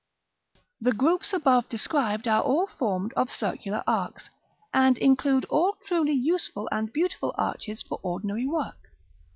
The 0.81 0.93
groups 0.93 1.31
above 1.31 1.69
described 1.69 2.27
are 2.27 2.41
all 2.41 2.65
formed 2.65 3.13
of 3.13 3.29
circular 3.29 3.83
arcs, 3.85 4.31
and 4.73 4.97
include 4.97 5.45
all 5.45 5.77
truly 5.85 6.11
useful 6.13 6.67
and 6.71 6.91
beautiful 6.91 7.35
arches 7.37 7.83
for 7.83 7.99
ordinary 8.01 8.47
work. 8.47 8.89